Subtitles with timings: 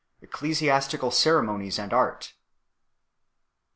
[0.21, 0.27] 517).
[0.47, 2.33] Ecclesiastical Ceremonies and Art.